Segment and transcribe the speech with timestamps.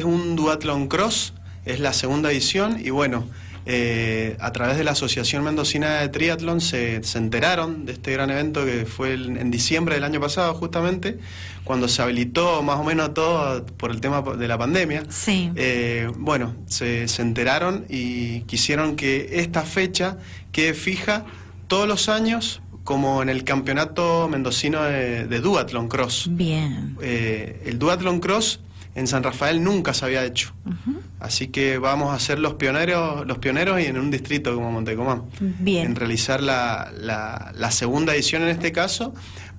[0.00, 1.34] Es un duatlón cross,
[1.66, 3.26] es la segunda edición y bueno,
[3.66, 8.64] eh, a través de la Asociación Mendocina de Triatlón se, enteraron de este gran evento
[8.64, 11.18] que fue en diciembre del año pasado justamente,
[11.64, 15.04] cuando se habilitó más o menos todo por el tema de la pandemia.
[15.10, 15.52] Sí.
[15.54, 20.16] Eh, bueno, se, enteraron y quisieron que esta fecha
[20.50, 21.26] quede fija
[21.68, 26.28] todos los años como en el campeonato mendocino de, Duathlon Cross.
[26.30, 26.96] Bien.
[27.02, 28.60] Eh, el Duathlon Cross
[28.94, 30.52] en San Rafael nunca se había hecho.
[31.18, 35.24] Así que vamos a ser los pioneros, los pioneros y en un distrito como Montecomán.
[35.40, 35.86] Bien.
[35.86, 39.14] En realizar la, la, segunda edición en este caso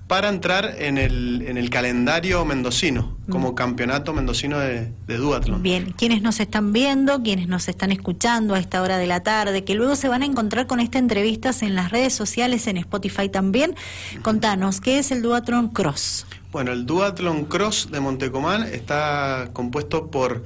[0.06, 5.62] para entrar en el, en el calendario mendocino, como campeonato mendocino de, de duatlón.
[5.62, 9.64] Bien, quienes nos están viendo, quienes nos están escuchando a esta hora de la tarde,
[9.64, 13.30] que luego se van a encontrar con esta entrevistas en las redes sociales, en Spotify
[13.30, 13.74] también,
[14.20, 16.26] contanos, ¿qué es el duatlón cross?
[16.52, 20.44] Bueno, el duatlón cross de Montecomán está compuesto por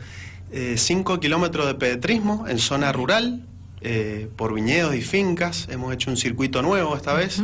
[0.53, 3.43] 5 eh, kilómetros de pedetrismo en zona rural,
[3.81, 5.67] eh, por viñedos y fincas.
[5.69, 7.43] Hemos hecho un circuito nuevo esta vez.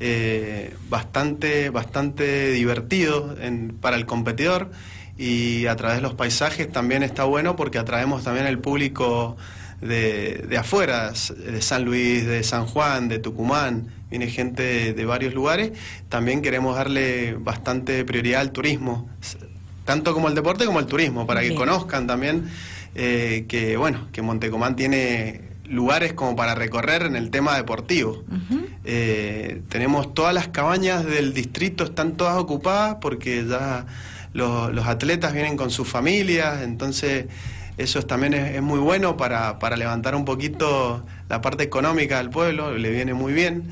[0.00, 3.36] Eh, bastante, bastante divertido
[3.80, 4.72] para el competidor
[5.16, 9.36] y a través de los paisajes también está bueno porque atraemos también el público
[9.80, 15.34] de, de afuera, de San Luis, de San Juan, de Tucumán, viene gente de, varios
[15.34, 15.72] lugares.
[16.08, 19.08] También queremos darle bastante prioridad al turismo,
[19.84, 22.50] tanto como el deporte como el turismo, para que conozcan también
[22.94, 28.24] eh, que, bueno, que Montecomán tiene lugares como para recorrer en el tema deportivo.
[28.84, 33.86] Eh, tenemos todas las cabañas del distrito, están todas ocupadas porque ya
[34.32, 37.26] los, atletas vienen con sus familias, entonces
[37.82, 42.90] eso también es, muy bueno para, levantar un poquito la parte económica del pueblo, le
[42.90, 43.64] viene muy bien.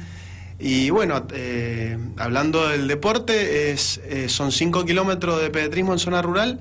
[0.59, 6.23] Y bueno, eh, hablando del deporte, es, eh, son 5 kilómetros de pedetrismo en zona
[6.23, 6.61] rural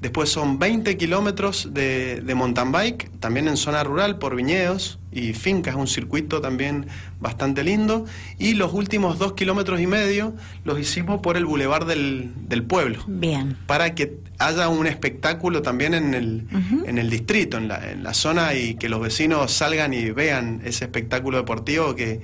[0.00, 5.76] Después son 20 kilómetros de, mountain bike, también en zona rural, por viñedos y fincas,
[5.76, 6.86] un circuito también
[7.20, 8.04] bastante lindo.
[8.38, 12.32] Y los últimos dos kilómetros y medio los hicimos por el bulevar del,
[12.68, 13.02] pueblo.
[13.06, 13.56] Bien.
[13.66, 16.46] Para que haya un espectáculo también en el,
[16.86, 20.60] en el distrito, en la, en la zona, y que los vecinos salgan y vean
[20.64, 22.20] ese espectáculo deportivo que,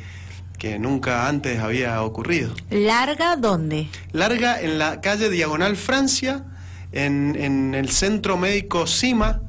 [0.61, 2.55] que nunca antes había ocurrido.
[2.69, 3.89] ¿Larga dónde?
[4.13, 6.45] Larga en la calle Diagonal Francia
[6.93, 9.41] en, en el centro médico CIMA,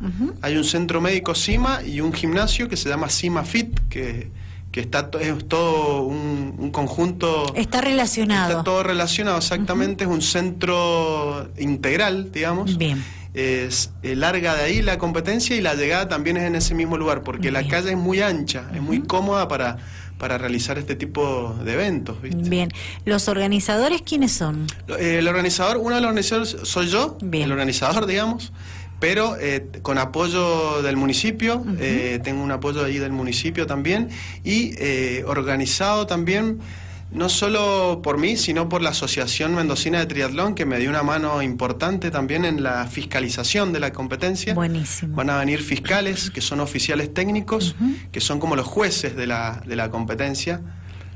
[0.42, 4.30] hay un centro médico CIMA y un gimnasio que se llama CIMA Fit, que,
[4.72, 7.54] que está es todo un, conjunto...
[7.56, 8.52] Está relacionado.
[8.52, 12.78] Está todo relacionado, exactamente, es un centro integral, digamos.
[12.78, 13.04] Bien.
[13.34, 16.98] Es eh, larga de ahí la competencia y la llegada también es en ese mismo
[16.98, 19.78] lugar, porque la calle es muy ancha, es muy cómoda para
[20.22, 22.18] para realizar este tipo de eventos.
[22.22, 22.70] Bien,
[23.06, 24.68] ¿los organizadores quiénes son?
[25.00, 28.54] Eh, el organizador, uno de los organizadores soy yo, el organizador, digamos,
[29.00, 34.10] pero eh, con apoyo del municipio, eh, tengo un apoyo ahí del municipio también,
[34.44, 34.76] y
[35.24, 36.60] organizado también
[37.12, 41.04] no solo por mí, sino por la Asociación Mendocina de Triatlón, que me dio una
[41.04, 44.54] mano importante también en la fiscalización de la competencia.
[44.54, 45.16] Buenísimo.
[45.18, 47.76] Van a venir fiscales, que son oficiales técnicos,
[48.14, 50.62] que son como los jueces de la, de la competencia.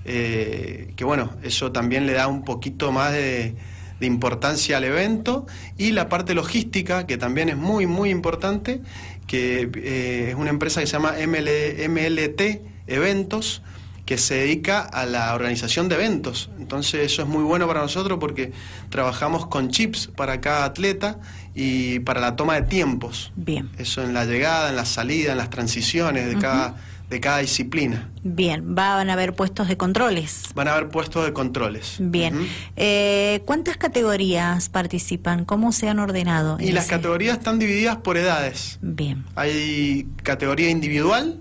[0.04, 3.56] Eh, que bueno, eso también le da un poquito más de,
[4.02, 5.48] importancia al evento.
[5.78, 8.82] Y la parte logística, que también es muy, muy importante,
[9.28, 12.42] que eh, es una empresa que se llama MLT
[12.88, 13.64] Eventos
[14.06, 16.50] que se dedica a la organización de eventos.
[16.60, 18.52] Entonces eso es muy bueno para nosotros porque
[18.90, 21.18] trabajamos con chips para cada atleta
[21.56, 23.32] y para la toma de tiempos.
[23.36, 23.70] Bien.
[23.78, 26.76] Eso en la llegada, en la salida, en las transiciones de cada
[27.10, 28.10] de cada disciplina.
[28.24, 30.46] Bien, van a haber puestos de controles.
[30.56, 31.98] Van a haber puestos de controles.
[32.00, 32.48] Bien.
[32.76, 35.46] Eh, ¿Cuántas categorías participan?
[35.46, 36.58] ¿Cómo se han ordenado?
[36.60, 38.80] Y las categorías están divididas por edades.
[38.82, 39.26] Bien.
[39.36, 41.40] Hay categoría individual,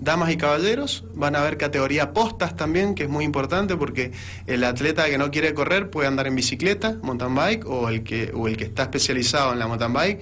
[0.00, 1.04] damas y caballeros.
[1.14, 4.10] Van a haber categoría postas también, que es muy importante porque
[4.46, 8.32] el atleta que no quiere correr puede andar en bicicleta, mountain bike, o el que,
[8.34, 10.20] o el que está especializado en la mountain bike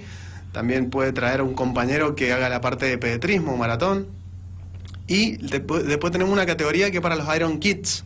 [0.53, 4.07] también puede traer un compañero que haga la parte de pedetrismo, maratón.
[5.07, 8.05] Y después, tenemos una categoría que para los Iron Kids.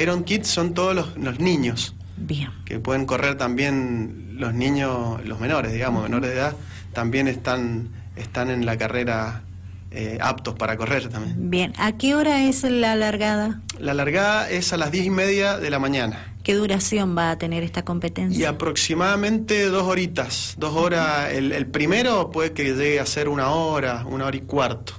[0.00, 1.94] Iron Kids son todos los, niños.
[2.16, 2.50] Bien.
[2.64, 6.56] Que pueden correr también los niños, los menores, digamos, menores de edad,
[6.92, 9.42] también están, están en la carrera
[9.90, 11.50] eh, aptos para correr también.
[11.50, 13.60] Bien, ¿a qué hora es la largada?
[13.78, 16.34] La largada es a las diez y media de la mañana.
[16.44, 18.40] ¿Qué duración va a tener esta competencia?
[18.40, 21.32] Y aproximadamente dos horitas, dos horas.
[21.32, 24.94] el, el primero puede que llegue a ser una hora, una hora y cuarto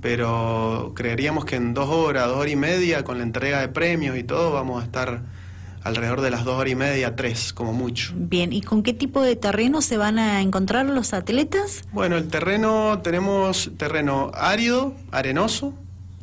[0.00, 4.16] pero creeríamos que en dos horas, dos horas y media, con la entrega de premios
[4.16, 5.22] y todo, vamos a estar
[5.86, 8.12] alrededor de las dos horas y media, tres, como mucho.
[8.16, 11.84] Bien, ¿y con qué tipo de terreno se van a encontrar los atletas?
[11.92, 15.74] Bueno, el terreno, tenemos terreno árido, arenoso,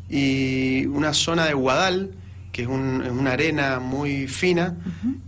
[0.10, 2.12] y una zona de guadal,
[2.52, 4.76] que es, una arena muy fina,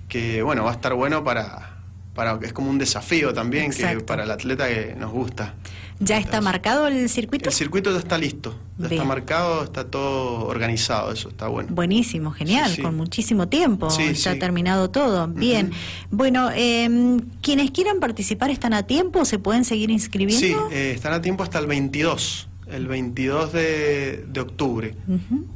[0.09, 1.77] que bueno, va a estar bueno para,
[2.13, 5.55] para, es como un desafío también, que para el atleta que nos gusta.
[5.99, 7.49] ¿Ya está marcado el circuito?
[7.49, 11.69] El circuito ya está listo, ya está marcado, está todo organizado, eso está bueno.
[11.71, 15.27] Buenísimo, genial, con muchísimo tiempo, ya ha terminado todo.
[15.27, 15.71] Bien,
[16.11, 20.69] bueno, eh, quienes quieran participar están a tiempo, se pueden seguir inscribiendo.
[20.69, 24.95] Sí, eh, están a tiempo hasta el 22, el 22 de, octubre,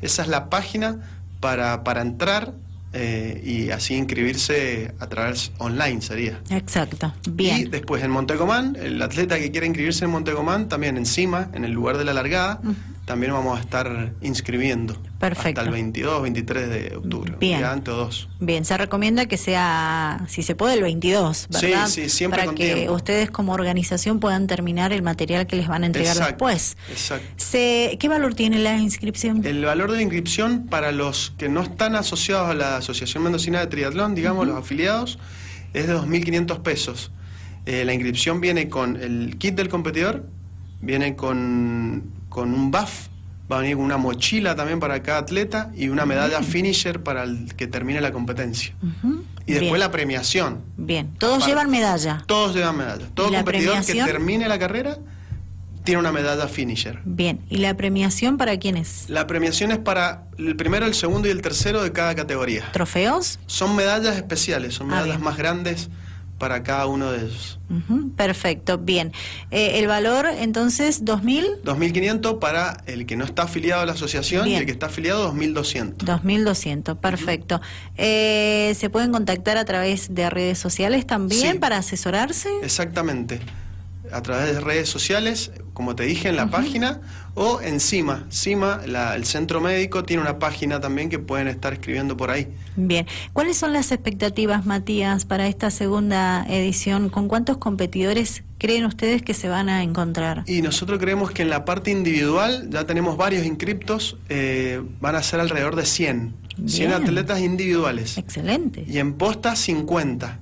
[0.00, 1.00] Esa es la página
[1.40, 2.54] para, para entrar
[2.94, 6.40] eh, y así inscribirse a través online sería.
[6.50, 7.60] Exacto, bien.
[7.60, 11.72] Y después en Montecomán, el atleta que quiera inscribirse en Montecomán, también encima, en el
[11.72, 12.60] lugar de la largada,
[13.04, 14.96] también vamos a estar inscribiendo.
[15.18, 15.60] Perfecto.
[15.60, 17.34] Hasta el 22, 23 de octubre.
[17.40, 17.64] Bien.
[17.64, 18.28] antes o dos.
[18.38, 21.86] Bien, se recomienda que sea, si se puede, el 22, ¿verdad?
[21.86, 25.82] Sí, sí, siempre Para que ustedes como organización puedan terminar el material que les van
[25.82, 26.76] a entregar después.
[26.90, 27.26] Exacto.
[27.52, 29.44] ¿Qué valor tiene la inscripción?
[29.44, 33.60] El valor de la inscripción para los que no están asociados a la Asociación Mendocina
[33.60, 35.18] de Triatlón, digamos, los afiliados,
[35.72, 37.10] es de 2.500 pesos.
[37.66, 40.26] Eh, la inscripción viene con el kit del competidor,
[40.80, 43.08] viene con, con un buff,
[43.50, 47.24] va a venir con una mochila también para cada atleta y una medalla finisher para
[47.24, 48.74] el que termine la competencia.
[49.46, 50.62] Y después la premiación.
[50.76, 52.24] Bien, todos llevan medalla.
[52.26, 53.06] Todos llevan medalla.
[53.12, 54.96] Todo competidor que termine la carrera
[55.84, 57.00] tiene una medalla finisher.
[57.04, 59.10] Bien, ¿y la premiación para quién es?
[59.10, 62.70] La premiación es para el primero, el segundo y el tercero de cada categoría.
[62.72, 63.40] ¿Trofeos?
[63.46, 65.90] Son medallas especiales, son ah, medallas más grandes
[66.42, 67.60] para cada uno de ellos.
[68.16, 69.12] perfecto, bien.
[69.52, 71.62] Eh, ¿El valor entonces 2.000?
[71.62, 75.32] 2.500 para el que no está afiliado a la asociación y el que está afiliado
[75.32, 75.98] 2.200.
[75.98, 77.60] 2.200, perfecto.
[77.96, 82.48] Eh, ¿Se pueden contactar a través de redes sociales también para asesorarse?
[82.64, 83.38] Exactamente
[84.10, 87.00] a través de redes sociales, como te dije, en la página,
[87.34, 92.30] o encima, encima el centro médico tiene una página también que pueden estar escribiendo por
[92.30, 92.48] ahí.
[92.76, 97.08] Bien, ¿cuáles son las expectativas, Matías, para esta segunda edición?
[97.08, 100.44] ¿Con cuántos competidores creen ustedes que se van a encontrar?
[100.46, 105.22] Y nosotros creemos que en la parte individual ya tenemos varios inscriptos, eh, van a
[105.22, 106.34] ser alrededor de 100,
[106.66, 108.18] 100 atletas individuales.
[108.18, 108.84] Excelente.
[108.86, 110.38] Y en postas 50.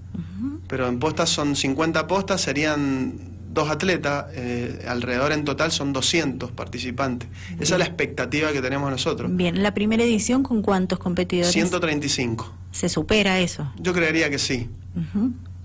[0.67, 6.53] Pero en postas son 50 postas, serían dos atletas, eh, alrededor en total son 200
[6.53, 7.29] participantes.
[7.59, 9.35] Esa es la expectativa que tenemos nosotros.
[9.35, 11.53] Bien, ¿la primera edición con cuántos competidores?
[11.53, 12.55] 135.
[12.71, 13.73] ¿Se supera eso?
[13.79, 14.69] Yo creería que sí.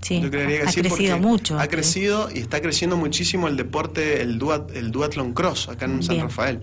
[0.02, 1.60] Sí, Yo creería que ha crecido mucho.
[1.60, 4.40] Ha crecido y está creciendo muchísimo el deporte, el,
[4.74, 6.60] el duatlon cross acá en San Rafael.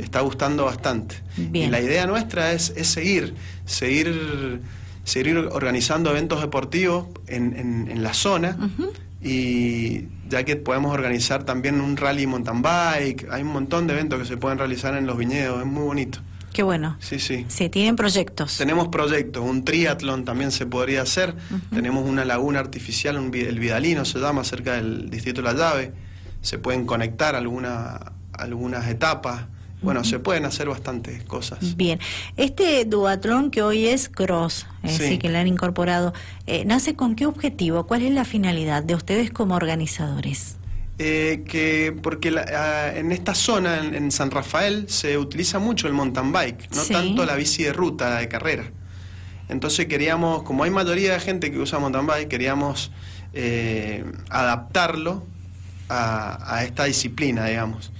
[0.00, 1.16] Está gustando bastante.
[1.52, 3.34] Y la idea nuestra es, es seguir,
[3.64, 4.60] seguir,
[5.04, 8.56] seguir organizando eventos deportivos en, en, en la zona
[9.22, 14.18] y ya que podemos organizar también un rally mountain bike, hay un montón de eventos
[14.18, 16.20] que se pueden realizar en los viñedos, es muy bonito.
[16.52, 16.96] Qué bueno.
[16.98, 17.46] Sí, sí.
[17.48, 18.58] Sí, tienen proyectos.
[18.58, 21.34] Tenemos proyectos, un triatlón también se podría hacer,
[21.72, 25.92] tenemos una laguna artificial, el Vidalino se llama, cerca del distrito de La Llave,
[26.40, 29.44] se pueden conectar alguna, algunas etapas
[29.82, 31.76] bueno, se pueden hacer bastantes cosas.
[31.76, 31.98] Bien,
[32.36, 36.12] este duatlón que hoy es cross, es decir, que le han incorporado,
[36.46, 37.86] eh, ¿nace con qué objetivo?
[37.86, 40.56] ¿Cuál es la finalidad de ustedes como organizadores?
[40.98, 46.30] Eh, que porque ah, en esta zona, en, San Rafael, se utiliza mucho el mountain
[46.30, 48.70] bike, no tanto la bici de ruta, la de carrera.
[49.48, 52.92] Entonces queríamos, como hay mayoría de gente que usa mountain bike, queríamos
[53.32, 55.24] eh, adaptarlo
[55.88, 57.92] a, a esta disciplina, digamos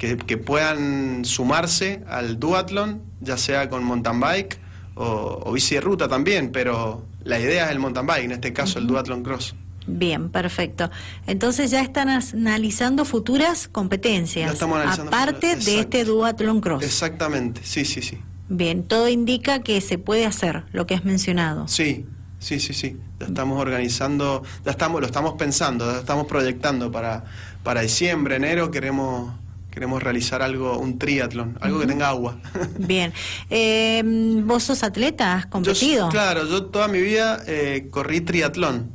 [0.00, 4.58] que, puedan sumarse al duatlón, ya sea con mountain bike
[4.94, 8.78] o, bici de ruta también, pero la idea es el mountain bike, en este caso
[8.78, 9.54] el duatlón cross.
[9.86, 10.90] Bien, perfecto.
[11.26, 16.82] Entonces ya están analizando futuras competencias, aparte de este duatlón cross.
[16.82, 18.18] Exactamente, sí, sí, sí.
[18.48, 21.68] Bien, todo indica que se puede hacer lo que has mencionado.
[21.68, 22.06] Sí,
[22.38, 22.96] sí, sí, sí.
[23.18, 27.24] Ya estamos organizando, ya estamos, lo estamos pensando, ya estamos proyectando para,
[27.62, 29.34] para diciembre, enero queremos
[29.70, 32.38] queremos realizar algo, un triatlón, algo que tenga agua.
[32.78, 33.12] Bien.
[33.48, 34.02] Eh,
[34.44, 35.34] ¿Vos sos atleta?
[35.34, 36.08] ¿Has competido?
[36.08, 38.90] claro, yo toda mi vida eh, corrí triatlón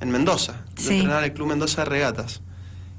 [0.00, 0.64] en Mendoza.
[0.76, 2.40] Yo entrenaba en el Club Mendoza de Regatas.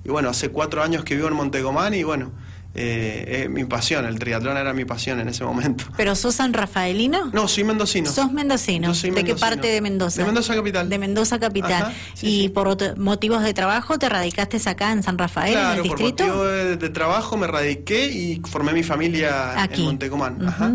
[0.04, 2.32] Y bueno, hace cuatro años que vivo en Montecomán y bueno,
[2.80, 5.86] eh, mi pasión, el triatlón era mi pasión en ese momento.
[5.98, 7.32] ¿Pero sos san rafaelino?
[7.34, 8.12] No, soy mendocino.
[8.12, 8.94] ¿Sos mendocino?
[8.94, 10.22] ¿De qué parte de Mendoza?
[10.22, 10.90] De Mendoza Capital.
[10.90, 11.94] De Mendoza Capital.
[12.22, 16.26] ¿Y por motivos de trabajo te radicaste acá en San Rafael, en el distrito?
[16.26, 19.82] por motivos de, trabajo me radiqué y formé mi familia Aquí.
[19.82, 20.48] en Montecomán.
[20.48, 20.74] Ajá.